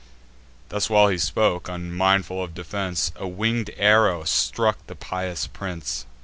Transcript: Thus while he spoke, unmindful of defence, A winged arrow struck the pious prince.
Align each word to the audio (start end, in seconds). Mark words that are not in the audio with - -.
Thus 0.69 0.89
while 0.89 1.09
he 1.09 1.19
spoke, 1.19 1.69
unmindful 1.69 2.43
of 2.43 2.55
defence, 2.55 3.11
A 3.17 3.27
winged 3.27 3.69
arrow 3.77 4.23
struck 4.23 4.79
the 4.87 4.95
pious 4.95 5.45
prince. 5.45 6.07